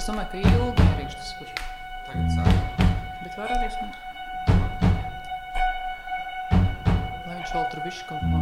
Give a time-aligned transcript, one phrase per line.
[0.00, 1.48] Es domāju, ka ilgi ierīkšu tas, kur.
[2.06, 2.78] Tagad sāk.
[3.20, 3.94] Bet var arī smūt.
[7.26, 8.40] Lai viņš vēl tur bišķi kaut ko.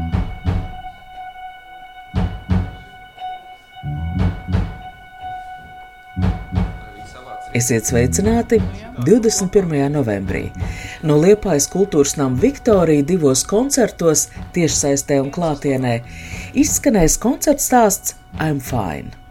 [7.58, 8.62] Esiet sveicināti
[9.02, 9.90] 21.
[9.98, 10.54] novembrī.
[11.02, 16.06] No Liepājas kultūras nama Viktorija divos koncertos, tiešsaistē un klātienē,
[16.54, 19.27] izskanējis koncerts stāsts I'm Fine.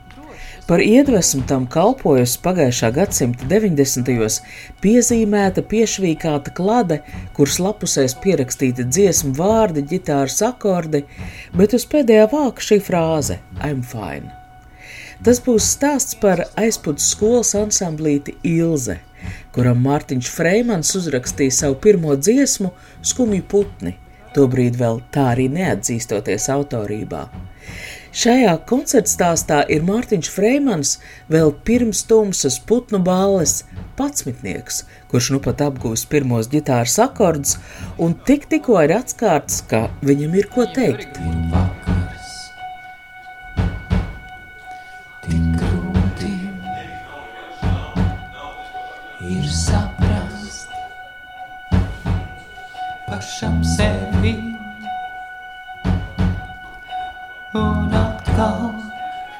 [0.68, 4.04] Par iedvesmu tam kalpojusi pagājušā gadsimta 90.
[4.18, 4.42] gados
[4.84, 6.98] piezīmēta piešvīkāta klade,
[7.38, 11.06] kuras lapusēs pierakstīti dziesmu vārdi, ģitāras akordi,
[11.56, 14.28] bet uz pēdējā vāka šī frāze I'm Fine.
[15.24, 19.00] Tas būs stāsts par aizpūtas skolas ansamblīti Ilze,
[19.56, 22.74] kuram Mārtiņš Freimans uzrakstīja savu pirmo dziesmu
[23.08, 23.96] Skumju putni,
[24.36, 27.24] tobrīd vēl tā arī neatzīstoties autorībā.
[28.18, 30.96] Šajā koncertstāstā ir Mārtiņš Freimans
[31.30, 33.59] vēl pirms tumsas putnu balles
[34.00, 34.80] patsmitnieks,
[35.12, 37.59] kurš nu pat apgūst pirmos ģitāras akordus
[38.02, 41.22] un tik tikko ir atskārts, ka viņam ir ko teikt.
[49.28, 50.74] Ir saprast
[53.06, 54.47] pašam sevi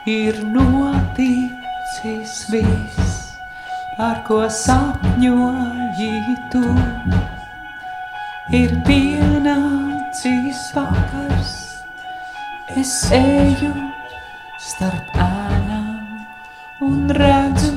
[0.08, 3.16] ir noticis viss,
[4.00, 6.64] ar ko sapņoji tu.
[8.56, 11.52] Ir pienācis vakars,
[12.80, 13.74] es eju
[14.70, 17.76] starp ēnām un redzu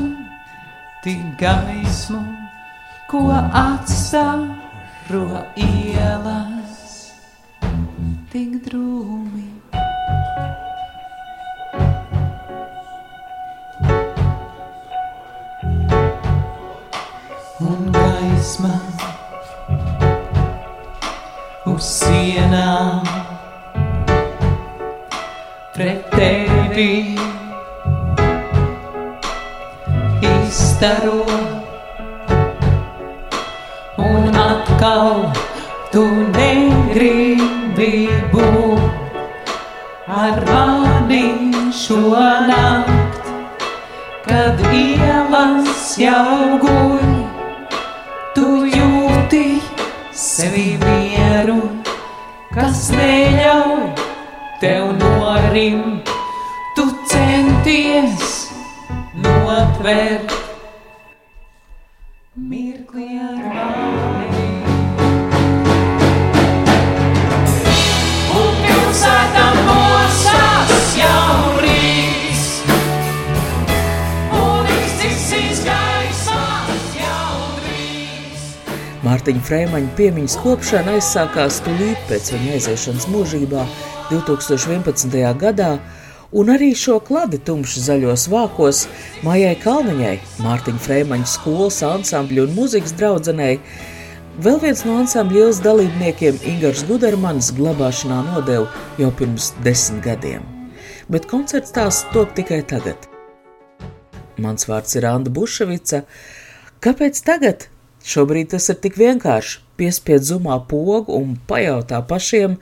[1.02, 2.22] tik gaismu,
[3.10, 5.26] ko atstāro
[5.58, 6.78] ielas,
[8.30, 9.49] tik drūmi.
[18.40, 18.76] Gaisma
[21.68, 23.04] uz sienām.
[25.74, 27.16] Pret tevi
[30.24, 31.20] izstaro
[34.06, 35.28] un atkal
[35.92, 37.92] tu negribi
[38.32, 39.28] būt
[40.08, 41.24] ar mani
[41.82, 42.16] šo
[42.48, 43.34] nakt,
[44.24, 46.89] kad ielas jau guļ,
[50.40, 51.58] sevi mieru,
[52.54, 53.82] kas neļauj
[54.62, 56.08] tev norimt,
[56.78, 58.30] tu centies
[59.20, 60.29] notvert
[79.20, 83.64] Mārtiņa Freimaņa piemiņas kopšana aizsākās tūlīt pēc viņa aiziešanas mūžībā
[84.08, 85.16] 2011.
[85.36, 85.75] gadā,
[86.32, 88.86] un arī šo kladi tumši zaļos vākos
[89.26, 93.59] Maijai Kalniņai, Mārtiņa Freimaņa skolas ansambļu un mūzikas draudzenei,
[94.41, 100.47] vēl viens no ansambļa dalībniekiem Ingars Gudermans glabāšanā nodeva jau pirms desmit gadiem.
[101.12, 103.04] Bet koncerts tās top tikai tagad.
[104.41, 106.06] Mans vārds ir Anna Buševica.
[106.80, 107.69] Kāpēc tagad?
[108.06, 109.60] Šobrīd tas ir tik vienkārši.
[109.80, 112.58] Piespied zumā pogu un pajautā pašiem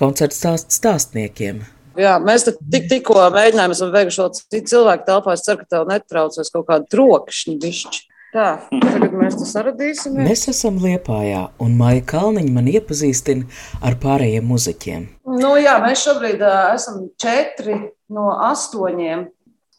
[0.00, 1.62] koncerta stāstu stāstniekiem.
[2.00, 5.36] Jā, mēs tik, tikko mēģinājām, esam veikuši vēl citu cilvēku telpā.
[5.36, 8.06] Es ceru, ka tev netraucēs kaut kāda trokšņa bišķi.
[8.32, 10.24] Tā, tagad mēs to saradīsimies.
[10.24, 13.44] Mēs esam Liepājā, un Maija Kalniņa man iepazīstina
[13.84, 15.04] ar pārējiem muzeķiem.
[15.36, 17.76] Nu, jā, mēs šobrīd uh, esam četri
[18.12, 19.26] no astoņiem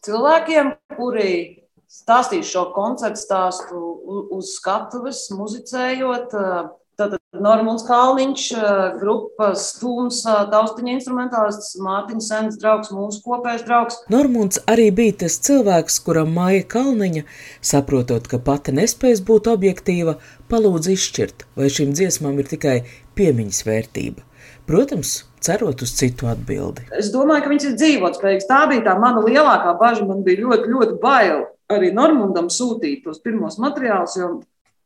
[0.06, 1.32] cilvēkiem, kuri
[1.94, 3.82] stāstīs šo koncertu stāstu
[4.34, 6.34] uz skatuves, muzicējot.
[6.94, 8.42] Tātad Normons Kalniņš,
[9.00, 13.96] grupas Stūms, uh, taustiņa instrumentālists, Mārtiņš Sens draugs, mūsu kopējs draugs.
[14.14, 17.24] Normons arī bija tas cilvēks, kuram Maija Kalniņa,
[17.66, 20.20] saprotot, ka pati nespējas būt objektīva,
[20.52, 22.76] palūdz izšķirt, vai šīm dziesmām ir tikai
[23.18, 24.22] piemiņas vērtība.
[24.70, 26.86] Protams, cerot uz citu atbildi.
[26.94, 28.46] Es domāju, ka viņas ir dzīvotspējīgas.
[28.48, 30.06] Tā bija tā mana lielākā bažas.
[30.06, 34.30] Man bija ļoti, ļoti bail arī Normundam sūtīt tos pirmos materiālus, jo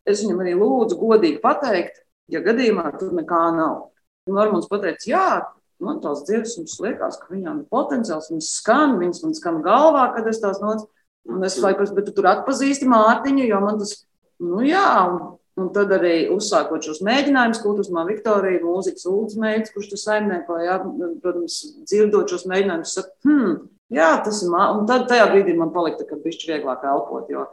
[0.09, 2.03] es viņam arī lūdzu godīgi pateikt,
[2.33, 3.89] ja gadījumā tur nekā nav.
[4.29, 5.29] Normunds pateica, jā,
[5.81, 10.29] man tās dziesmas liekas, ka viņām ir potenciāls, viņas skan, viņas man skan galvā, kad
[10.31, 10.85] es tās noc.
[11.29, 13.91] Un es laiku, bet tu tur atpazīsti Mārtiņu, jo man tas,
[14.41, 15.19] nu jā, un,
[15.61, 20.79] un tad arī uzsākot šos mēģinājumus, kultūrsmā Viktorija, mūzikas ulds mēģis, kurš tur saimniekoja,
[21.21, 23.59] protams, dzirdot šos mēģinājumus, saka, hmm,
[23.95, 24.71] jā, tas ir, mā...
[24.77, 27.47] un tad tajā brīdī man palika, ka bišķi vieglāk elpot, jo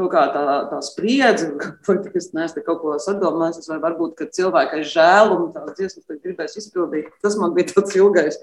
[0.00, 1.50] kaut kā tā, tā spriedze,
[1.86, 6.60] ka es neesmu kaut ko sadomājis, vai varbūt, ka cilvēkai žēl un tās dziesmas gribēs
[6.60, 7.10] izpildīt.
[7.24, 8.40] Tas man bija tāds ilgais.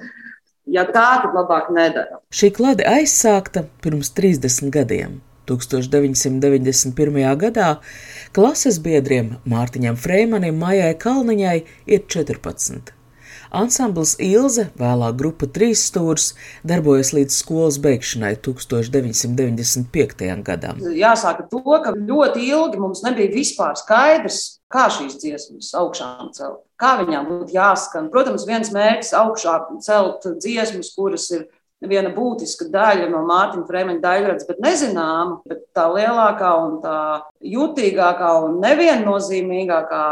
[0.68, 2.20] Ja tā, tad labāk nedara.
[2.36, 5.22] Šī klade aizsākta pirms 30 gadiem.
[5.48, 7.24] 1991.
[7.40, 7.70] gadā
[8.36, 11.58] klases biedriem Mārtiņam Freimanim, Maijai Kalniņai
[11.88, 12.97] ir 14.
[13.56, 16.34] Ansambls Ilze, vēlāk grupa Trīs stūrs,
[16.68, 20.44] darbojas līdz skolas beigšanai 1995.
[20.48, 20.76] gadam.
[20.98, 26.92] Jāsaka to, ka ļoti ilgi mums nebija vispār skaidrs, kā šīs dziesmas augšām celt, kā
[27.02, 28.10] viņām būtu jāskan.
[28.12, 29.54] Protams, viens mērķis augšā
[29.86, 31.42] celt dziesmas, kuras ir
[31.86, 37.02] viena būtiska daļa no Mārtiņa Fremeņa daļradas, bet nezināma, bet tā lielākā un tā
[37.46, 40.06] jutīgākā un neviennozīmīgākā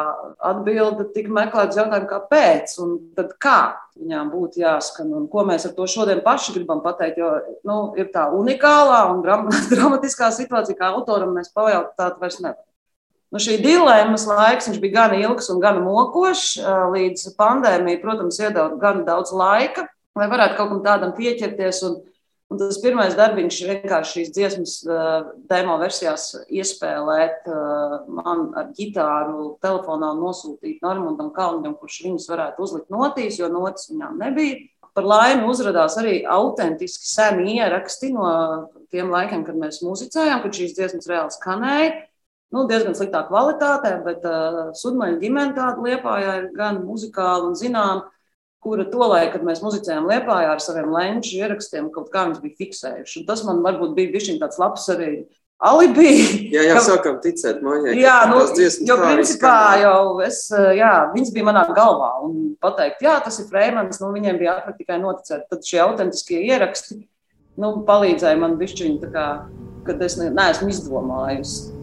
[0.52, 3.60] atbilde tika meklēts jautājumu, kāpēc un tad kā
[3.96, 7.32] viņām būtu jāskan un ko mēs ar to šodien paši gribam pateikt, jo
[7.66, 12.62] nu, ir tā unikālā un dram dramatiskā situācija, kā autoram mēs pajautāt vairs nevaram.
[13.34, 16.60] Nu, šī dilemmas laiks bija gan ilgs un gan mokošs.
[16.94, 21.82] Līdz pandēmijai, protams, iedod gan daudz laika, lai varētu kaut kam tādam pieķerties.
[21.88, 21.98] Un,
[22.52, 29.56] un tas pirmais darbiņš vienkārši šīs dziesmas uh, demo versijās iespēlēt uh, man ar ģitāru
[29.66, 34.64] telefonā nosūtīt Normundam Kalniņam, kurš viņus varētu uzlikt notīs, jo notis viņām nebija.
[34.96, 38.28] Par laimi uzrādījās arī autentiski seni ieraksti no
[38.96, 41.96] tiem laikiem, kad mēs muzicējām, kad šīs dziesmas reāli skanēja.
[42.56, 48.06] Nu, diezgan sliktā kvalitātē, bet uh, sudmaņa ģimene tāda liepājā ir gan muzikāla un zināma
[48.66, 53.22] kura tolaik, kad mēs muzicējām Lietpājā ar saviem lenču ierakstiem, kaut kā viņas bija fiksējuši.
[53.22, 55.12] Un tas man varbūt bija bijis tāds labs arī
[55.62, 56.10] alibi.
[56.54, 57.96] Jā, jā, ka, sākam ticēt mājai.
[58.00, 58.42] Jā, nu,
[58.90, 64.02] jo principā jau es, jā, viņas bija manā galvā un pateikt, jā, tas ir Freimans,
[64.02, 65.48] nu, viņiem bija atlikt tikai noticēt.
[65.52, 67.00] Tad šie autentiskie ieraksti,
[67.62, 69.28] nu, palīdzēja man bišķiņi tā kā,
[69.88, 71.74] kad es ne, neesmu izdomājusi.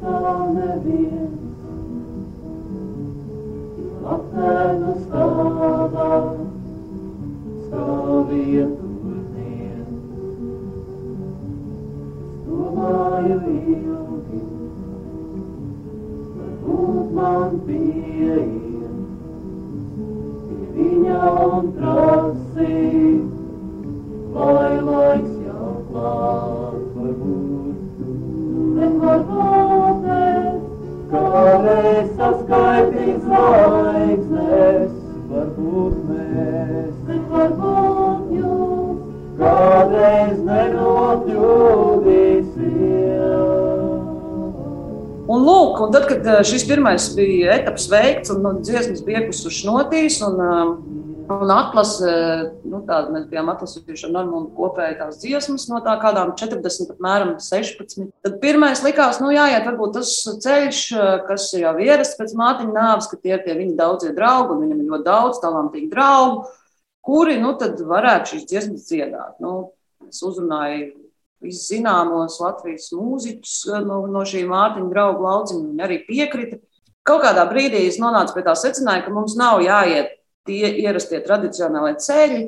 [0.00, 1.39] Neviens
[4.00, 6.06] apēnu stāvā,
[7.66, 9.90] stāvīja turnien.
[12.46, 14.40] Domāju ilgi,
[16.36, 18.92] varbūt man pieeja,
[20.46, 23.18] pie viņa un prasīja,
[24.38, 28.00] vai laiks jau klāt, varbūt,
[28.78, 29.69] bet varbūt
[31.10, 34.92] es kādreiz saskaitīs zvaigznes,
[35.30, 38.98] varbūt mēs, bet varbūt jūs.
[39.40, 41.50] Kādreiz nenokļūdīsiet.
[45.30, 49.66] Un lūk, un tad, kad šis pirmais bija etaps veikts un nu, dziesmas bija iekusuši
[49.66, 50.72] notīs un um,
[51.30, 52.10] Un atlase,
[52.66, 57.36] nu, tāda mēs bijām atlasījuši ar Normūnu kopēji tās dziesmas no tā kādām 40, apmēram
[57.38, 58.08] 16.
[58.26, 60.10] Tad pirmais likās, nu, jāiet varbūt tas
[60.42, 60.80] ceļš,
[61.28, 64.82] kas jau ierasts pēc mātiņa nāves, ka tie ir tie viņa daudzie draugi, un viņam
[64.82, 66.50] ir ļoti daudz talantīgi draugu,
[67.06, 69.38] kuri, nu, tad varētu šīs dziesmas dziedāt.
[69.44, 69.56] Nu,
[70.10, 70.92] es uzrunāju
[71.46, 76.58] visus zināmos Latvijas mūziķus no, no šī Mārtiņa draugu lauciņa, viņi arī piekrita.
[77.06, 81.96] Kaut kādā brīdī es nonācu pie tā secinājuma, ka mums nav jāiet tie ierastie tradicionālie
[82.00, 82.44] ceļi,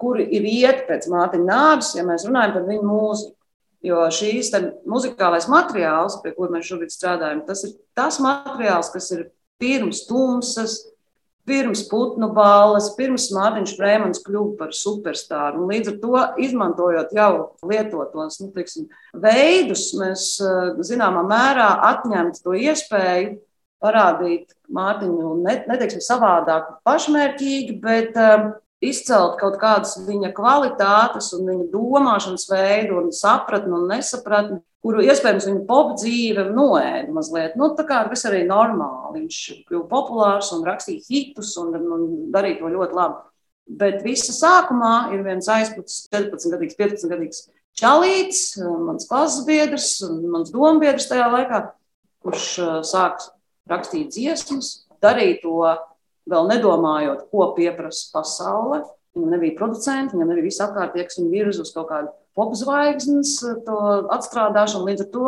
[0.00, 3.36] kuri ir iet pēc mātiņa nāves, ja mēs runājam par viņu mūziku.
[3.82, 4.52] Jo šīs
[4.86, 9.24] muzikālais materiāls, pie kura mēs šobrīd strādājam, tas ir tas materiāls, kas ir
[9.58, 10.76] pirms tumsas,
[11.46, 15.64] pirms putnu balles, pirms Mārtiņš Frēmans kļuva par superstāru.
[15.64, 16.12] Un līdz ar to,
[16.44, 17.32] izmantojot jau
[17.66, 18.86] lietotos nu, teiksim,
[19.24, 20.28] veidus, mēs
[20.86, 23.34] zināmā mērā atņemt to iespēju
[23.82, 31.66] parādīt Mārtiņu ne, neteiksim savādāk, pašmērķīgi, bet um, izcelt kaut kādas viņa kvalitātes un viņa
[31.72, 37.58] domāšanas veidu un sapratni un nesapratni, kuru iespējams viņa pop dzīve noēda mazliet.
[37.58, 39.20] Nu, tā kā tas arī normāli.
[39.20, 43.20] Viņš kļuva populārs un rakstīja hitus un, un darīja to ļoti labi.
[43.78, 47.44] Bet visa sākumā ir viens aizpūts, 14, gadīgs, 15 gadīgs
[47.78, 51.62] čalīts, mans klases biedrs un mans dombiedrs tajā laikā,
[52.26, 53.30] kurš uh, sāks
[53.70, 55.60] rakstīt dziesmas, darīt to
[56.30, 58.82] vēl nedomājot, ko pieprasa pasaule.
[59.12, 63.34] Viņam nebija producenti, viņam nebija viss apkārtējie, kas viņu virza uz kaut kādu popzvaigznes
[63.66, 63.78] to
[64.14, 64.86] atstrādāšanu.
[64.88, 65.26] Līdz ar to,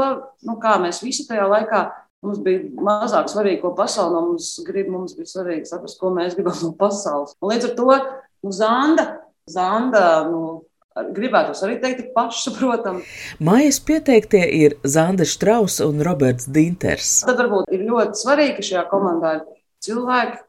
[0.48, 1.82] nu, kā mēs visi tajā laikā,
[2.24, 6.36] mums bija mazāk svarīgi, ko pasaule no mums grib, mums bija svarīgi saprast, ko mēs
[6.38, 7.36] gribam no pasaules.
[7.42, 9.06] Un līdz ar to nu, Zanda,
[9.50, 10.53] Zanda nu,
[10.94, 13.02] gribētos arī teikt, pašsaprotami.
[13.46, 17.16] Mājas pieteiktie ir Zanda Strauss un Roberts Dinters.
[17.26, 19.42] Tad varbūt ir ļoti svarīgi, ka šajā komandā ir
[19.84, 20.40] cilvēki,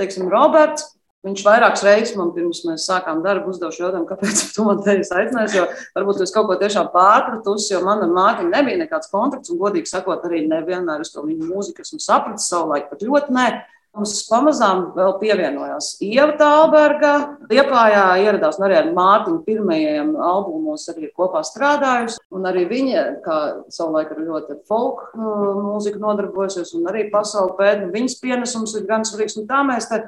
[0.00, 0.90] teiksim, Roberts.
[1.24, 5.14] Viņš vairākas reizes man pirms mēs sākām darbu uzdevuši jautājumu, kāpēc tu man te esi
[5.16, 5.54] aicinājis.
[5.56, 5.62] Jo
[5.94, 9.48] varbūt es kaut ko tiešām pārpratusi, jo man ar Mārtiņu nebija nekāds kontakts.
[9.54, 13.46] Un, godīgi sakot, arī nevienmēr uz to viņa mūziku esmu sapratis savulaik, pat ļoti nē.
[13.94, 17.12] Mums pamazām vēl pievienojās Ieva Tālberga.
[17.46, 22.18] Liepājā ieradās arī ar Mārtiņu pirmajiem albumos arī kopā strādājusi.
[22.34, 23.38] Un arī viņa, kā
[23.70, 29.06] savulaik ar ļoti folk uh, mūziku nodarbojosies un arī pasauli pēta, viņas pienesums ir gan
[29.06, 29.38] svarīgs.
[29.38, 30.02] Un tā mēs te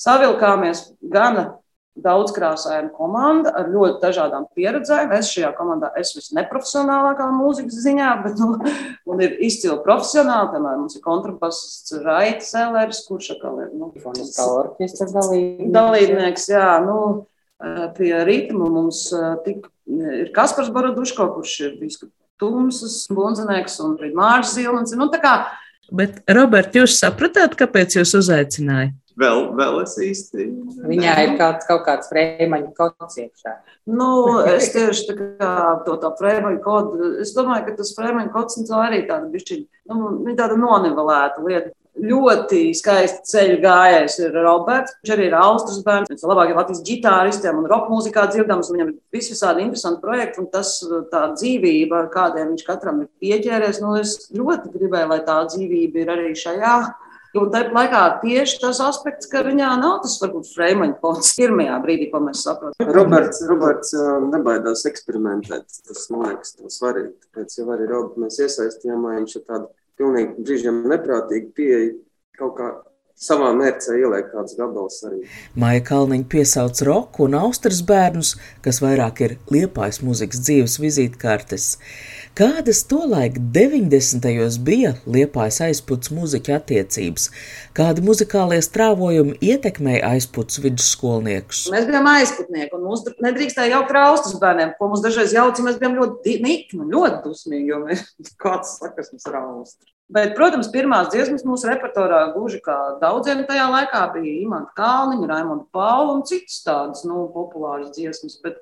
[0.00, 1.50] savilkāmies gana
[1.98, 5.10] daudzkrāsaina komanda ar ļoti dažādām pieredzēm.
[5.16, 8.52] Es šajā komandā esmu visneprofesionālākā mūzikas ziņā, bet nu,
[9.08, 10.52] man ir izcili profesionāli.
[10.54, 15.74] Piemēram, mums ir kontrabassists Raitas Elers, kurš atkal ir nu, orķestra dalībnieks.
[15.74, 16.46] dalībnieks.
[16.54, 17.00] Jā, nu,
[17.98, 19.08] pie ritma mums
[19.46, 22.02] tik, ir Kaspars Boroduško, kurš ir bijis
[22.40, 24.94] Tumsas bundzinieks un Mārcis Zilmans.
[24.96, 25.34] Nu, tā kā
[25.90, 28.94] Bet, Robert, jūs sapratāt, kāpēc jūs uzaicinājāt?
[29.20, 30.46] Vēl, vēl es īsti.
[30.88, 33.56] Viņā ir kāds, kaut kāds frēmaņa kods iekšā.
[33.90, 34.12] Nu,
[34.48, 35.50] es tieši tā kā
[35.84, 39.82] to tā frēmaņa kodu, es domāju, ka tas frēmaņa kods un tā arī tāda bišķiņa,
[39.92, 41.74] nu, viņa tāda nonivelēta lieta.
[42.00, 44.94] Ļoti skaisti ceļu gājējs ir Roberts.
[45.02, 46.08] Viņš arī ir Austrijas bērns.
[46.08, 48.70] Viņš ir labākais Latvijas ģitāristiem un roka mūzikā dzirdams.
[48.72, 50.70] Viņam ir visādi interesanti projekti un tas
[51.10, 53.82] tā dzīvība, ar kādiem viņš katram ir pieķēries.
[53.82, 56.76] Nu, es ļoti gribēju, lai tā dzīvība ir arī šajā
[57.38, 62.08] Un tāpat laikā tieši tas aspekts, ka viņā nav tas varbūt frēmaņa fonds pirmajā brīdī,
[62.10, 62.90] ko mēs saprotam.
[62.96, 63.94] Roberts, Roberts
[64.26, 65.68] nebaidās eksperimentēt.
[65.86, 67.14] Tas, man liekas, tas svarīgi.
[67.28, 69.70] Tāpēc jau arī Roberts mēs iesaistījām, lai viņš ir tāda
[70.00, 71.92] pilnīgi brīžiem neprātīga pieeja
[72.40, 72.70] kaut kā
[73.20, 75.20] savā mērķē ieliek kāds gabals arī.
[75.60, 78.32] Maija Kalniņa piesauc roku un austras bērnus,
[78.64, 81.74] kas vairāk ir liepais muzikas dzīves vizītkartes.
[82.38, 84.24] Kādas tolaik 90.
[84.64, 87.28] bija liepais aizputs muziķa attiecības?
[87.76, 91.66] Kādi muzikālie strāvojumi ietekmēja aizputs vidusskolniekus?
[91.74, 95.66] Mēs bijām aizputnieki, un mums nedrīkstēja jaukt raustus bērniem, ko mums dažreiz jauca.
[95.66, 98.06] Mēs bijām ļoti nikni, ļoti dusmīgi, jo mēs
[98.46, 99.90] kāds sakas mums rausti.
[100.10, 105.68] Bet, protams, pirmās dziesmas mūsu repertuārā, gluži kā daudziem tajā laikā, bija Imants Kalniņš, Raimonds
[105.74, 108.40] Pauli un citas tādas nu, populāras dziesmas.
[108.42, 108.58] Bet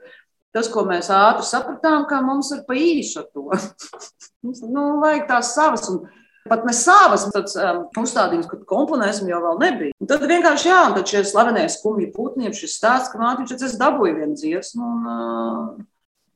[0.53, 3.47] tas, ko mēs ātri sapratām, ka mums ir pa īsu ar to.
[4.45, 5.89] mums nu, vajag tās savas.
[5.93, 6.05] Un,
[6.49, 9.93] Pat ne savas tāds, um, uzstādījums, kad komponēsim, jau nebija.
[10.01, 13.77] Un tad vienkārši, jā, un tad šie slavenie skumji putni, šis stāsts, ka mātiņš, es
[13.77, 14.89] dabūju vienu dziesmu.
[14.95, 15.88] Un, uh,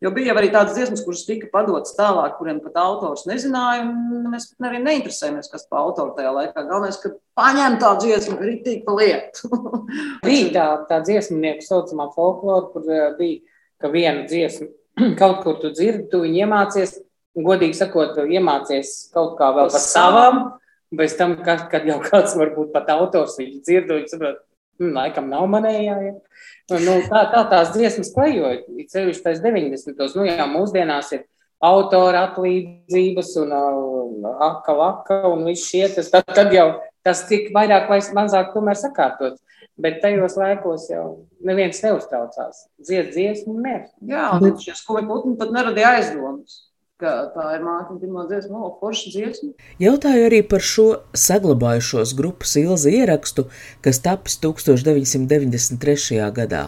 [0.03, 3.85] Jo bija arī tādas dziesmas, kuras tika padotas tālāk, kuriem pat autors nezināja.
[4.33, 6.65] Mēs pat arī neinteresējamies, kas par autoru tajā laikā.
[6.67, 9.51] Galvenais, ka paņem tā dziesmu, ka ir tik pa lietu.
[10.27, 13.41] bija tā, tā dziesmnieku saucamā folklora, kur uh, bija
[13.83, 14.71] ka viena dziesma
[15.21, 16.97] kaut kur tu dzirdi, tu viņu iemācies,
[17.39, 20.41] godīgi sakot, iemācies kaut kā vēl par savām,
[20.95, 24.43] bez tam, kad, kad jau kāds varbūt pat autors viņu dzird, viņš saprot,
[24.81, 25.97] laikam nav manējā.
[26.07, 26.15] Ja?
[26.73, 28.63] Nu, tā, tā tās dziesmas klejoja,
[28.93, 30.01] ceļš tais 90.
[30.17, 31.27] Nu jā, mūsdienās ir
[31.63, 33.55] autora atlīdzības un
[34.33, 36.69] aka laka un viss šie, tas, tad, tad jau
[37.07, 39.41] tas tik vairāk vai mazāk tomēr sakārtots.
[39.83, 41.05] Bet tajos laikos jau
[41.43, 42.67] neviens neuztraucās.
[42.83, 43.95] Dzied dziesmu un mērķi.
[44.11, 46.59] Jā, un šie skumi putni pat neradīja aizdomas.
[47.03, 49.49] Tā ir mākslinieka pirmā dziesma, no forša dziesma.
[49.83, 50.87] Jautāju arī par šo
[51.19, 53.47] saglabājušos grupas ilzi ierakstu,
[53.83, 56.21] kas tapis 1993.
[56.37, 56.65] gadā.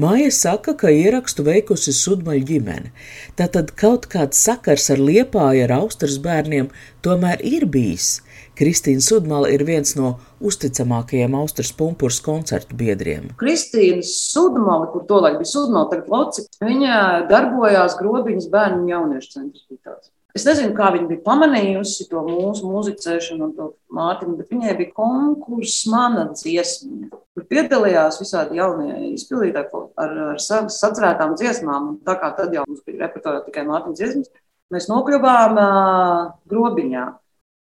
[0.00, 2.92] Māja saka, ka ierakstu veikusi Sudmaļa ģimene.
[3.36, 6.72] Tātad kaut kāds sakars ar liepāju ar austras bērniem
[7.04, 8.22] tomēr ir bijis.
[8.56, 13.30] Kristīna Sudmala ir viens no uzticamākajiem Austrijas pumpurs koncertu biedriem.
[13.40, 20.12] Kristīna Sudmala, kur tolaik bija Sudmala, tagad Loci, viņa darbojās Grobiņas bērnu un jauniešu centrs.
[20.36, 24.92] Es nezinu, kā viņa bija pamanījusi to mūsu muzicēšanu un to mātiņu, bet viņai bija
[24.96, 31.92] konkurss mana dziesma, kur piedalījās visādi jaunie izpildītāji ar, ar sacerētām dziesmām.
[31.92, 34.34] Un tā kā tad jau mums bija repertuārā tikai mātiņas dziesmas,
[34.76, 37.06] mēs nokļuvām uh, Grobiņā.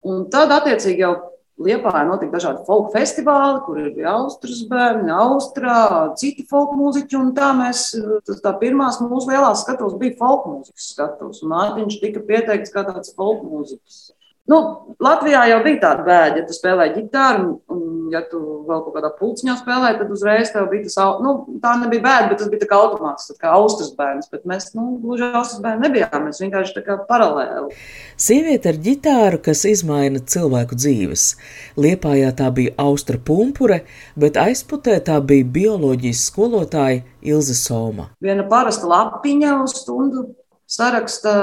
[0.07, 1.17] Un tad, attiecīgi, jau
[1.59, 5.79] Liepā notika dažādi folk festivāli, kur bija austrijas bērni, austrā,
[6.21, 7.19] citi folk mūziķi.
[7.19, 7.89] Un tā mēs,
[8.29, 11.43] tas tā pirmās mūsu lielās skatos bija folk mūzikas skatos.
[11.51, 14.08] Mārtiņš tika pieteikts kā tāds folk mūzikas
[14.49, 14.59] Nu,
[15.05, 19.11] Latvijā jau bija tāda bēda, ja tu spēlēji ģitāru, un, ja tu vēl kaut kādā
[19.19, 22.69] pulciņā spēlēji, tad uzreiz tev bija tas, nu, tā nebija bēda, bet tas bija tā
[22.71, 24.31] kā automāts, tā kā austras bērns.
[24.33, 27.77] Bet mēs, nu, gluži austras bērni nebijām, mēs vienkārši tā kā paralēli.
[28.17, 31.29] Sieviete ar ģitāru, kas izmaina cilvēku dzīves.
[31.77, 33.83] Liepājā tā bija austra pumpure,
[34.17, 38.09] bet aizputē tā bija bioloģijas skolotāja Ilze Soma.
[38.25, 40.31] Viena parasta lapiņa uz stundu
[40.69, 41.35] saraksta,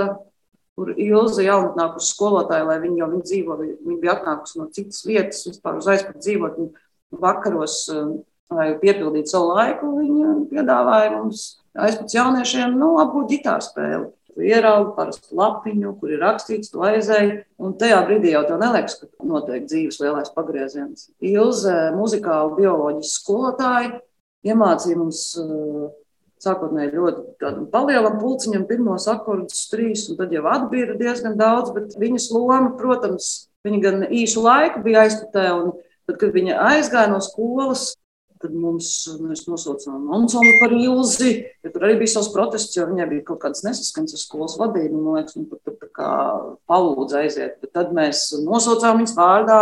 [0.75, 5.05] kur Ilza jau atnākusi skolotāja, lai viņa jau viņa dzīvo, viņa bija atnākusi no citas
[5.08, 6.60] vietas, vispār uz aizpūtu dzīvot.
[7.22, 8.12] Vakaros, eh,
[8.51, 11.46] lai piepildītu savu laiku, viņa piedāvāja mums
[11.79, 14.12] aizpūtu jauniešiem, nu, apgūt ģitāru spēli.
[14.36, 18.98] Tu ieraugi parastu lapiņu, kur ir rakstīts, tu aizēji, un tajā brīdī jau tev neliekas,
[19.00, 21.08] ka notiek dzīves lielais pagrieziens.
[21.24, 24.01] Ilze, muzikāla bioloģijas skolotāja,
[24.44, 25.88] iemācīja mums uh,
[26.45, 32.29] sākotnēji ļoti palielam pulciņam, pirmos akordus trīs, un tad jau atbīra diezgan daudz, bet viņas
[32.35, 35.75] loma, protams, viņa gan īsu laiku bija aizputē, un
[36.05, 37.93] tad, kad viņa aizgāja no skolas,
[38.41, 38.89] tad mums,
[39.21, 41.31] mēs nosaucām Ansonu par ilzi,
[41.65, 45.01] ja tur arī bija savs protests, jo viņai bija kaut kādas nesaskaņas ar skolas vadību,
[45.01, 46.11] man liekas, un pat, pat tā kā
[46.69, 49.59] palūdza aiziet, bet tad mēs nosaucām viņas vārdā,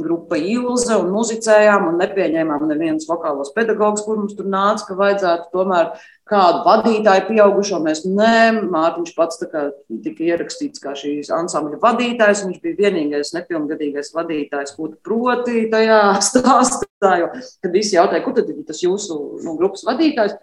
[0.00, 5.50] grupa Ilze un muzicējām un nepieņēmām nevienas vokālos pedagogus, kur mums tur nāca, ka vajadzētu
[5.52, 5.90] tomēr
[6.28, 7.80] kādu vadītāju pieaugušo.
[7.84, 9.64] Mēs nē, Mārtiņš pats tā kā
[10.04, 16.00] tika ierakstīts kā šīs ansambļa vadītājs, un viņš bija vienīgais nepilngadīgais vadītājs, ko proti tajā
[16.30, 17.28] stāstā, jo,
[17.60, 20.38] kad visi jautāja, kur tad ir tas jūsu nu, grupas vadītājs?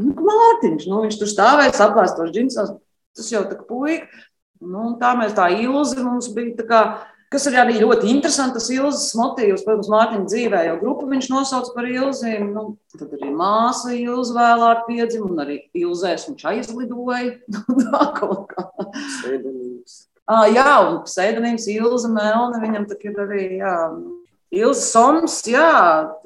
[0.00, 2.74] Nu, Mārtiņš, nu, viņš tur stāvēja saplēstos džinsās,
[3.16, 4.10] tas jau tā puika.
[4.60, 6.80] Nu, tā mēs tā ilzi mums bija tā kā
[7.30, 11.68] Kas ir arī ļoti interesants, tas ilgas motīvs, protams, Mārtiņa dzīvē, jo grupu viņš nosauc
[11.76, 12.48] par ilzīm.
[12.56, 12.64] Nu,
[12.98, 17.36] tad arī māsa ilga vēlāk piedzima, un arī ilzēs viņš aizlidoja.
[17.54, 18.66] Nu, tā kaut kā.
[18.90, 20.00] Pseidonīms.
[20.30, 23.76] Ah, jā, un pseidonīms Ilza Melna, viņam tā ir arī, jā.
[24.60, 25.70] Ilza Soms, jā,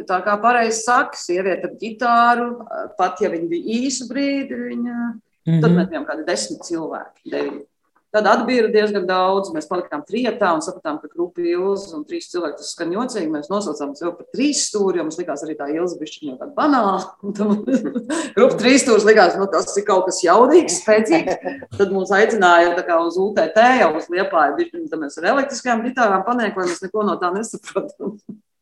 [0.08, 2.49] tā kā pareizi saka, sieviete ar ģitāru,
[2.96, 5.62] pat ja viņa bija īsu brīdi, viņa, mm -hmm.
[5.64, 7.64] tad mēs bijām kādi desmit cilvēki, deviņi.
[8.14, 9.48] Tad atbīra diezgan daudz.
[9.54, 13.26] Mēs palikām trijotā un sapratām, ka grupa ilgas un trīs cilvēki tas skan jocīgi.
[13.32, 16.54] Mēs nosaucām sevi par trīs stūri, jo mums likās arī tā ilga bišķiņa jau tāda
[16.54, 17.02] banāla.
[18.36, 21.42] Grupa trīs stūris likās, nu tas ir kaut kas jaudīgs, spēcīgs.
[21.74, 25.82] Tad mums aicināja tā kā uz UTT, jau uz liepāju, bišķiņu, tad mēs ar elektriskajām
[25.88, 28.14] gitārām paniek, lai mēs neko no tā nesaprotam.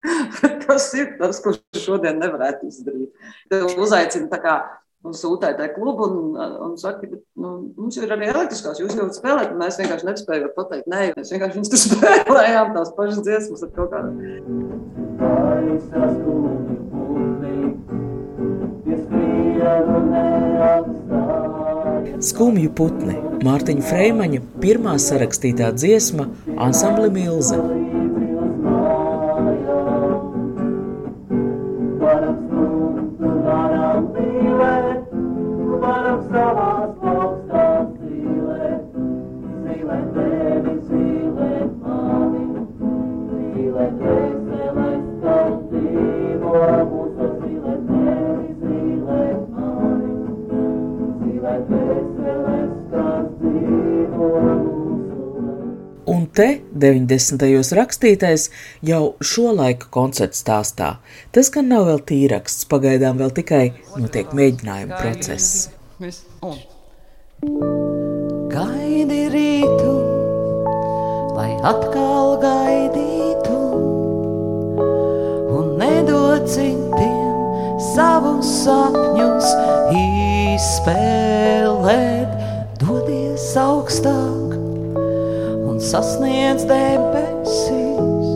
[0.66, 3.12] Tas ir tas, ko šodien nevarētu izdarīt.
[3.52, 4.54] Tad uzaicina tā kā
[5.02, 6.36] uz UTT klubu un,
[6.66, 10.52] un saka, ka nu, mums ir arī elektriskās, jūs jau spēlējat, un mēs vienkārši nespējam
[10.56, 14.10] pateikt, nē, mēs vienkārši viņus tur spēlējām, tās pašas dziesmas ar kaut kādu.
[22.22, 26.28] Skumju putni Mārtiņa Freimaņa pirmā sarakstītā dziesma
[26.62, 27.58] Ansambli Milze.
[56.42, 57.46] Te 90.
[57.78, 58.48] rakstītais
[58.86, 60.88] jau šo laiku koncertu stāstā.
[61.34, 63.64] Tas gan nav vēl tīraksts, pagaidām vēl tikai
[64.00, 65.68] notiek mēģinājuma process.
[68.52, 69.94] Gaidi rītu,
[71.38, 73.58] lai atkal gaidītu,
[75.60, 77.34] un nedod citiem
[77.94, 79.48] savus sapņus
[80.58, 82.30] izspēlēt,
[82.82, 84.41] dodies augstāk
[85.92, 88.28] sasniedz debesis,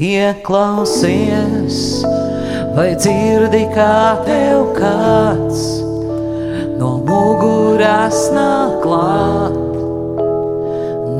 [0.00, 1.76] Ieklausies,
[2.72, 5.60] vai dzirdi, kā tev kāds
[6.80, 9.60] no muguras nāk klāt.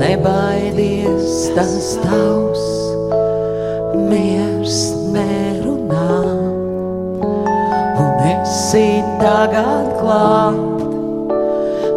[0.00, 2.64] Nebaidies, tas tavs
[4.08, 4.78] miers
[5.12, 6.29] nerunā, un
[8.70, 10.82] esi tagad klāt,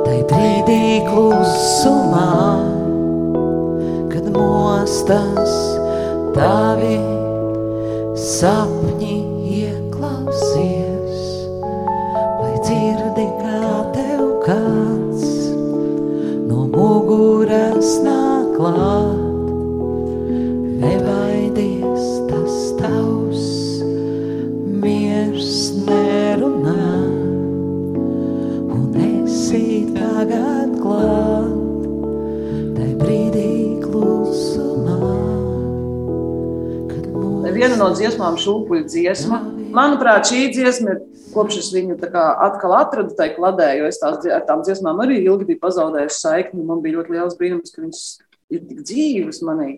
[0.06, 2.56] tai brīdī klusumā,
[4.10, 5.54] kad mostas
[6.34, 6.98] tavi
[8.18, 9.20] sapņi
[9.60, 11.22] ieklausies,
[12.42, 15.28] vai dzirdi, kā tev kāds
[16.50, 19.13] no muguras nāk klāt.
[37.84, 39.40] No dziesmām šūpuļu dziesma.
[39.76, 41.02] Manuprāt, šī dziesma ir
[41.34, 45.50] kopš es viņu atkal atradu tajā kladē, jo es tās, ar tām dziesmām arī ilgi
[45.52, 46.66] biju pazaudējusi saikni.
[46.68, 48.04] Man bija ļoti liels brīnums, ka viņas
[48.54, 49.72] ir tik dzīves manī.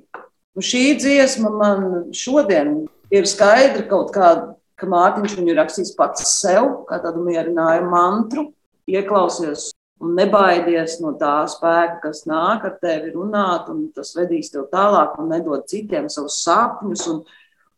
[0.56, 6.86] Un šī dziesma man šodien ir skaidra kaut kāda, ka Mārtiņš viņu rakstīs pats sev,
[6.90, 8.50] kā tādu mierinājumu mantru,
[8.92, 9.72] ieklausies
[10.04, 15.16] un nebaidies no tā spēka, kas nāk ar tevi runāt, un tas vedīs tev tālāk
[15.22, 17.06] un nedod citiem savus sapņus.
[17.14, 17.24] Un,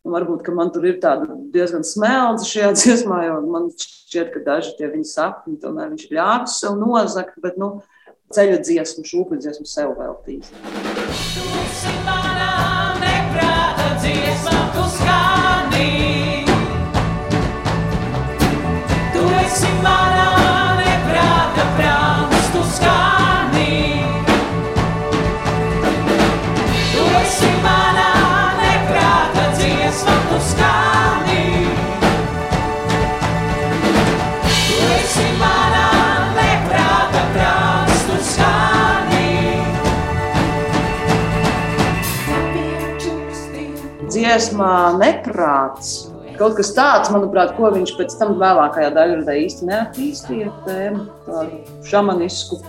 [0.07, 4.71] Un varbūt man tur ir tāda diezgan smeldza šajā dziesmā, jo man šķiet, ka daži
[4.79, 7.73] tie viņa sapņi tomēr viņš ļāvis sev nozagt, bet nu,
[8.31, 10.53] ceļa dziesmu, šūpu dziesmu sev veltīs.
[13.97, 15.89] Dziesma, tu skani.
[19.11, 20.16] Tu esi manā
[44.27, 46.09] Dziesmā neprāts.
[46.35, 50.49] Kaut kas tāds, manuprāt, ko viņš pēc tam vēlākajā daļā īsti neattīstīja.
[50.65, 52.59] Tēmu, tādu šamanisku,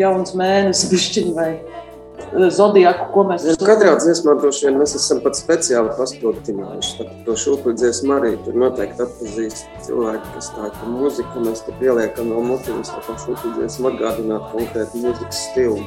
[0.00, 5.20] jauns mēnesis, bišķiņu vai eh, zodiaku, ko mēs Ja, katrā dziesmā droši vien mēs esam
[5.26, 6.96] pat speciāli paspildinājuši.
[7.02, 11.76] Tad to šūpuļu dziesmu arī tur noteikti atpazīst cilvēki, kas tā ka mūziku mēs te
[11.82, 15.84] pieliekam no motīvas, lai to šūpuļu dziesmu atgādinātu konkrētu mūzikas stilu.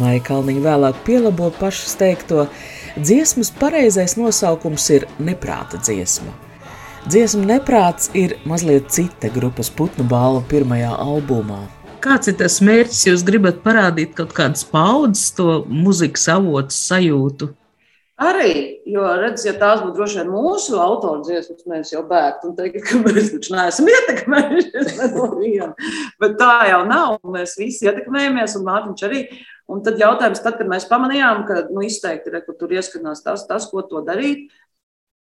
[0.00, 2.46] Maija Kalniņa vēlāk pielabo pašas teikto,
[2.96, 6.32] dziesmas pareizais nosaukums ir neprāta dziesma.
[7.04, 11.62] Dziesma neprāts ir mazliet cita grupas putnu balva pirmajā albumā.
[12.00, 13.06] Kāds ir tas mērķis?
[13.10, 17.50] Jūs gribat parādīt kaut kādas paudzes, to mūzikas avotu sajūtu.
[18.20, 22.56] Arī, jo, redz, ja tās būtu droši vien mūsu autora dziesmas, mēs jau bēgtu un
[22.58, 25.70] teikt, ka mēs taču neesam ietekmējušies no viena.
[26.20, 27.16] Bet tā jau nav.
[27.36, 29.22] Mēs visi ietekmējamies, un Mārtiņš arī.
[29.70, 33.68] Un tad jautājums, tad, kad mēs pamanījām, ka nu, izteikti re, tur ieskanās tas, tas,
[33.70, 34.50] ko to darīt,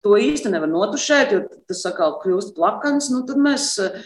[0.04, 3.08] to īsti nevar notušēt, jo tas atkal kļūst plakans.
[3.14, 4.02] Nu, tad mēs eh,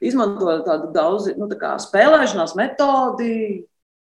[0.00, 3.34] izmantojam tādu daudz nu, tā spēlēšanās metodi,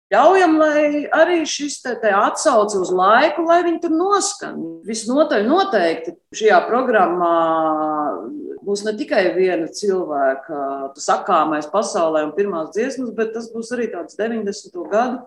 [0.09, 4.55] Ļaujam, lai arī šis te, te atsauce uz laiku, lai viņi tur noskan.
[4.87, 7.35] Visnotaļ noteikti šajā programmā
[8.65, 14.17] būs ne tikai viena cilvēka sakāmais pasaulē un pirmās dziesmas, bet tas būs arī tāds
[14.17, 14.81] 90.
[14.89, 15.21] gadu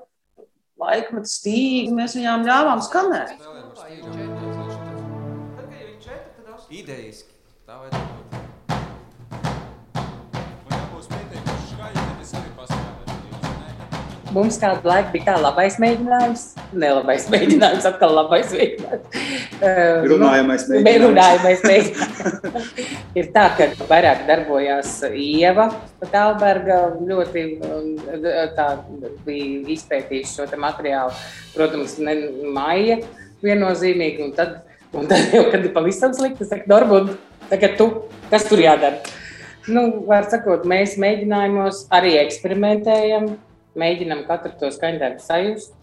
[0.83, 1.95] laikmets stīgi.
[1.97, 3.37] Mēs viņām ļāvām skanēt.
[6.73, 7.33] Idejiski.
[7.69, 8.22] Tā vajadzētu
[14.33, 16.43] Mums kādu laiku bija tā labais mēģinājums,
[16.73, 19.19] nelabais mēģinājums, atkal labais mēģinājums.
[20.09, 21.05] Runājamais nu, mēģinājums.
[21.05, 22.71] Runājamais mēģinājums.
[23.21, 25.69] Ir tā, ka vairāk darbojās Ieva
[26.07, 27.93] Talberga, ļoti um,
[28.57, 28.69] tā
[29.27, 31.13] bija izpētījusi šo te materiālu.
[31.53, 32.17] Protams, ne
[32.57, 33.03] Maija
[33.45, 34.63] viennozīmīgi, un tad,
[34.97, 37.13] un tad jau, kad ir pavisam slikti, es saku, Norbund,
[37.53, 37.93] tagad tu,
[38.33, 39.03] kas tur jādara?
[39.69, 43.35] Nu, var sakot, mēs mēģinājumos arī eksperimentējam,
[43.79, 45.75] mēģinam katru to skaņdarbu sajust.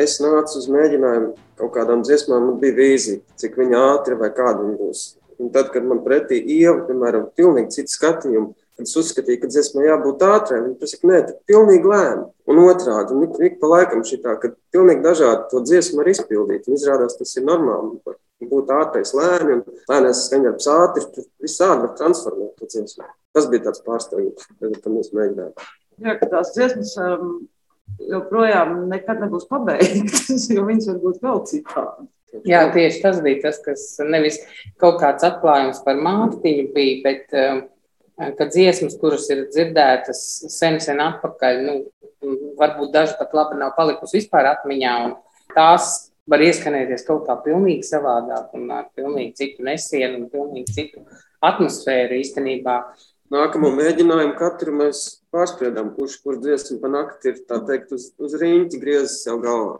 [0.00, 4.64] Es nācu uz mēģinājumu kaut kādām dziesmām, man bija vīzija, cik viņa ātri vai kāda
[4.64, 5.04] viņa būs.
[5.38, 9.86] Un tad, kad man pretī ieva, piemēram, pilnīgi citu skatījumu, kad es uzskatīju, ka dziesmai
[9.86, 12.26] jābūt ātrai, viņa pasaka, nē, tad pilnīgi lēni.
[12.50, 16.66] Un otrādi, un ik, ik pa laikam šitā, kad pilnīgi dažādi to dziesmu var izpildīt.
[16.68, 18.00] Un izrādās, tas ir normāli.
[18.44, 23.06] Būt ātrais lēni un lēnais skaņdarbs ātri, visādi var transformēt to dziesmu.
[23.34, 25.54] Tas bija tāds pārsteigums, kad mēs mēģinājām.
[26.02, 27.36] Jā, ka tās dziesmas um,
[28.10, 32.08] joprojām nekad nebūs pabeigtas, jo viņas var būt vēl citādi.
[32.50, 34.40] Jā, tieši tas bija tas, kas nevis
[34.82, 37.60] kaut kāds atklājums par Mārtiņu bija, bet um,
[38.38, 41.76] ka dziesmas, kuras ir dzirdētas sen, sen atpakaļ, nu,
[42.58, 45.14] varbūt daži pat labi nav palikusi vispār atmiņā, un
[45.54, 45.92] tās
[46.30, 51.04] var ieskanēties kaut kā pilnīgi savādāk un ar pilnīgi citu nesienu un pilnīgi citu
[51.44, 52.78] atmosfēru īstenībā.
[53.32, 58.36] Nākamo mēģinājumu katru mēs pārspriedām, kurš kur dziesmu pa nakti ir, tā teikt, uz, uz
[58.40, 59.78] rīņķi griezis sev galvā.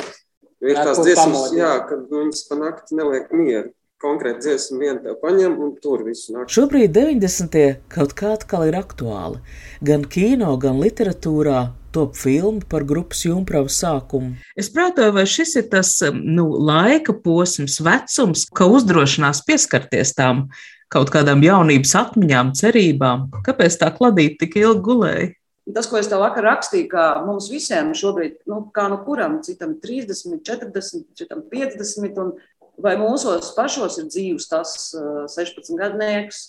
[0.64, 3.74] Jo ir tās dziesmas, jā, kad viņas pa nakti neliek mieru.
[4.00, 6.56] Konkrēti dziesmu vien tev paņem un tur visu nakti.
[6.56, 7.60] Šobrīd 90.
[7.92, 9.40] kaut kā atkal ir aktuāli.
[9.84, 14.34] Gan kino, gan literatūrā top filmu par grupas jumpravu sākumu.
[14.58, 20.48] Es prātoju, vai šis ir tas nu, laika posms, vecums, ka uzdrošinās pieskarties tām
[20.94, 23.28] kaut kādām jaunības atmiņām, cerībām.
[23.46, 25.32] Kāpēc tā kladīte tik ilgi gulēja?
[25.74, 29.78] Tas, ko es tev vakar rakstīju, ka mums visiem šobrīd, nu, kā nu kuram, citam
[29.80, 32.34] 30, 40, citam 50, un
[32.84, 34.74] vai mūsos pašos ir dzīves tas
[35.32, 36.42] 16 gadnieks,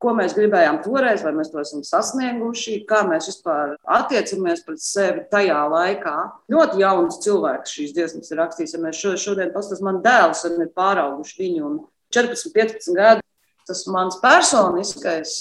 [0.00, 5.24] ko mēs gribējām toreiz, vai mēs to esam sasnieguši, kā mēs vispār attiecamies pret sevi
[5.32, 6.14] tajā laikā.
[6.52, 8.76] Ļoti jauns cilvēks šīs dziesmas ir rakstījis.
[8.76, 11.80] Ja mēs šodien paskatāmies, man dēls ir pārauguši viņu un
[12.16, 13.26] 14, 15 gadi.
[13.70, 15.38] Tas mans personiskais,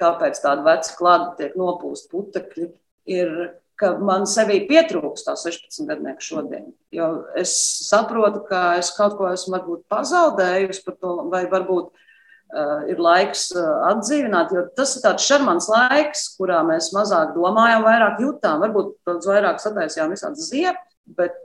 [0.00, 2.68] kāpēc tāda veca klāta tiek nopūsta putekļi,
[3.16, 3.32] ir,
[3.80, 6.68] ka man sevī pietrūkst tā 16 gadnieku šodien.
[6.92, 7.54] Jo es
[7.88, 11.90] saprotu, ka es kaut ko esmu varbūt pazaudējusi par to, vai varbūt
[12.52, 17.80] Uh, ir laiks uh, atdzīvināt, jo tas ir tāds šarmants laiks, kurā mēs mazāk domājam,
[17.86, 21.38] vairāk jutām, varbūt daudz vairāk sataisījām visādas ziepes, bet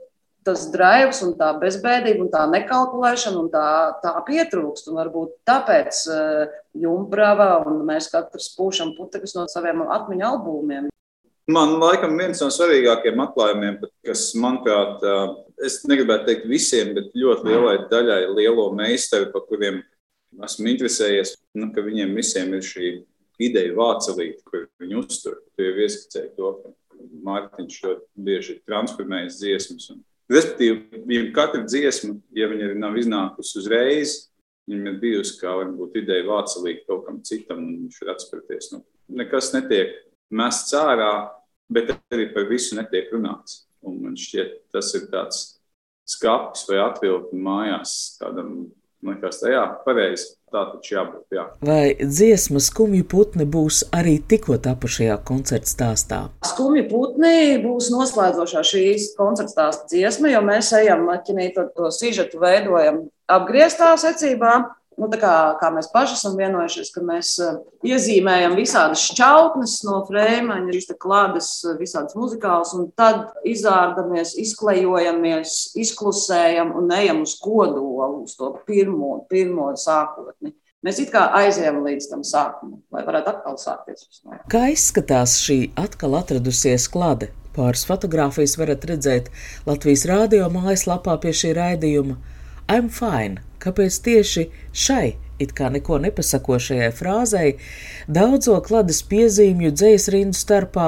[0.47, 3.69] tas drives un tā bezbēdība un tā nekalkulēšana un tā,
[4.03, 4.89] tā pietrūkst.
[4.89, 10.87] Un varbūt tāpēc uh, Jumbrava un mēs katrs pūšam putekļus no saviem atmiņu albumiem.
[11.47, 15.03] Man laikam viens no svarīgākajiem atklājumiem, kas, manuprāt,
[15.63, 19.79] es negribētu teikt visiem, bet ļoti lielai daļai lielo meistaru, par kuriem
[20.43, 22.89] esmu interesējies, nu, ka viņiem visiem ir šī
[23.47, 25.39] ideja vācelīte, kur viņi uztur.
[25.55, 26.75] Tu jau ieskicēji to, ka
[27.27, 29.89] Mārtiņš ļoti bieži ir transformējis dziesmas.
[29.93, 34.15] Un, respektīvi, ja katra dziesma, ja viņa nav iznākusi uzreiz,
[34.67, 38.71] viņam ir bijusi kā varbūt ideja vācelīte kaut kam citam, un viņš ir atspērties.
[38.73, 38.83] Nu,
[39.21, 39.93] nekas netiek
[40.33, 41.11] mests ārā,
[41.71, 43.63] bet arī par visu netiek runāts.
[43.87, 45.45] Un man šķiet, tas ir tāds
[46.07, 48.67] skats vai atvilkni mājās kādam
[49.01, 50.33] Man liekas, tā jā, pareizi.
[50.47, 51.23] Tā taču jābūt.
[51.35, 51.43] Jā.
[51.67, 56.19] Vai dziesma skumju putni būs arī tikko tapušajā koncerta stāstā?
[56.47, 62.39] Skumju putni būs noslēdzošā šīs koncerta stāsta dziesma, jo mēs ejam maķinīt to, to sižetu
[62.39, 64.53] veidojam apgrieztā secībā.
[64.97, 70.73] Nu, kā, kā mēs paši esam vienojušies, ka mēs uh, iezīmējam visādas šķautnes no frēmaņa,
[70.73, 78.33] šīs klādes, uh, visādas muzikālas, un tad izārdamies, izklejojamies, izklusējam un ejam uz kodolu, uz
[78.39, 80.55] to pirmo, pirmo sākotni.
[80.85, 84.21] Mēs it kā aizējām līdz tam sākumam, lai varētu atkal sākties.
[84.49, 87.29] Kā izskatās šī atkal atradusies klāde?
[87.57, 89.29] Pāris fotogrāfijas varat redzēt
[89.65, 92.17] Latvijas rādio mājaslapā pie šī raidījuma.
[92.67, 93.41] I'm fine.
[93.63, 97.53] Kāpēc tieši šai it kā neko nepasakošajai frāzei,
[98.09, 100.87] daudzo kladas piezīmju dzējas rindu starpā,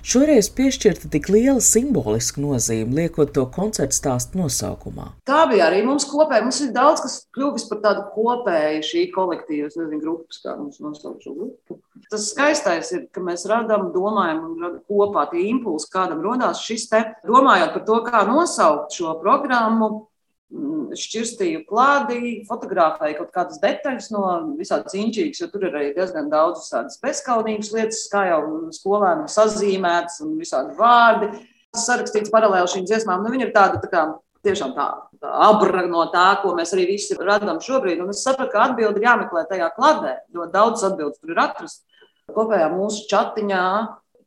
[0.00, 5.10] šoreiz piešķirta tik liela simboliska nozīme, liekot to koncertu stāstu nosaukumā.
[5.28, 6.46] Tā bija arī mums kopēja.
[6.46, 10.80] Mums ir daudz, kas kļuvis par tādu kopēju šī kolektīva, es nezinu, grupas, kā mums
[10.82, 11.80] nosaukt šo grupu.
[12.10, 16.88] Tas skaistais ir, ka mēs radām, domājam un radām kopā tie impulsi, kādam rodās šis
[16.90, 20.09] te, domājot par to, kā nosaukt šo programmu, Mm,
[20.50, 24.24] šķirstīju klādī, fotografēju kaut kādas detaļas no
[24.58, 28.40] visādas inčīgas, jo tur ir arī diezgan daudz tādas bezskaunīgas lietas, kā jau
[28.74, 31.30] skolēniem sazīmētas un visādi vārdi.
[31.78, 34.02] Sarakstīts paralēli šīm dziesmām, nu viņi ir tāda tā kā
[34.46, 34.88] tiešām tā,
[35.22, 38.02] tā abra no tā, ko mēs arī visi radām šobrīd.
[38.02, 41.84] Un es sapratu, ka atbildi ir jāmeklē tajā kladē, jo daudz atbildes tur ir atrast.
[42.30, 43.64] Kopējā mūsu chatiņā,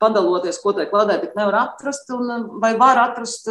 [0.04, 3.50] padaloties, ko tajā kladē tik nevar atrast, un vai var atrast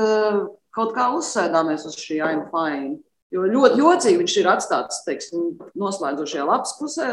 [0.76, 3.00] kaut kā uzsēdāmies uz šī I'm fine.
[3.32, 7.12] Jo ļoti jocīgi viņš ir atstāts teiksim, noslēdzošajā lapas pusē.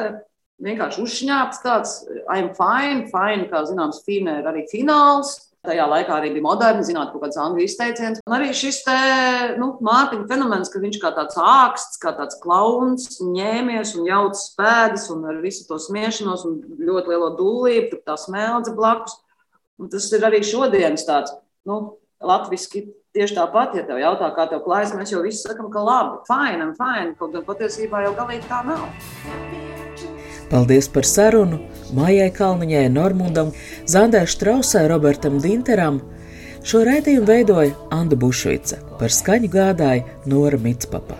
[0.59, 1.93] Vienkārši uzšņāpts tāds
[2.27, 5.37] I'm fine, fine, kā zināms, fine ir arī fināls.
[5.63, 8.21] Tajā laikā arī bija moderni, zināt, kaut kāds angļu izteiciens.
[8.23, 8.99] Un arī šis te,
[9.59, 15.09] nu, Mārtiņa fenomens, ka viņš kā tāds āksts, kā tāds klauns, ņēmies un jauc pēdas
[15.11, 19.17] un ar visu to smiešanos un ļoti lielo dūlību, tur tā smeldze blakus.
[19.79, 21.35] Un tas ir arī šodienas tāds,
[21.67, 21.81] nu,
[22.19, 26.19] latviski Tieši tāpat, ja tev jautā, kā tev klājas, mēs jau visi sakām, ka labi,
[26.27, 28.83] fine, fine, kaut gan patiesībā jau galīgi tā nav.
[30.51, 31.57] Paldies par sarunu
[31.97, 33.49] Mājai Kalniņai, Normundam,
[33.89, 35.97] Zandai Štrausai, Robertam Dinteram.
[36.61, 41.17] Šo raidījumu veidoja Anna Bušvica, par skaņu gādāja Nora Mitspapa.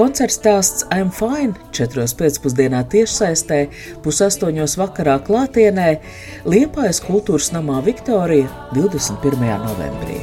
[0.00, 2.06] Koncerts stāsts I'm Fine 4.
[2.16, 3.58] pēcpusdienā tiešsaistē,
[4.00, 5.90] pusaustoņos vakarā klātienē
[6.48, 9.50] Liepājas kultūras namā Viktorija 21.
[9.66, 10.22] novembrī.